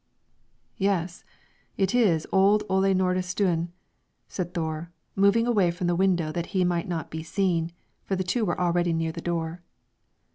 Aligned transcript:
"Yes, 0.79 1.23
it 1.77 1.93
is 1.93 2.25
old 2.31 2.63
Ole 2.67 2.91
Nordistuen," 2.95 3.67
said 4.27 4.51
Thore, 4.51 4.89
moving 5.15 5.45
away 5.45 5.69
from 5.69 5.85
the 5.85 5.93
window 5.95 6.31
that 6.31 6.47
he 6.57 6.63
might 6.63 6.87
not 6.87 7.11
be 7.11 7.21
seen; 7.21 7.71
for 8.03 8.15
the 8.15 8.23
two 8.23 8.43
were 8.43 8.59
already 8.59 8.93
near 8.93 9.11
the 9.11 9.21
door. 9.21 9.61